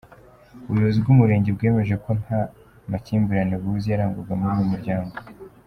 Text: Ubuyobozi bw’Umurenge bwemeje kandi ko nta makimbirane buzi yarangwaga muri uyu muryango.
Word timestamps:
Ubuyobozi 0.67 0.99
bw’Umurenge 1.03 1.49
bwemeje 1.55 1.93
kandi 2.01 2.01
ko 2.05 2.11
nta 2.21 2.39
makimbirane 2.91 3.55
buzi 3.61 3.87
yarangwaga 3.91 4.33
muri 4.39 4.51
uyu 4.55 4.71
muryango. 4.73 5.13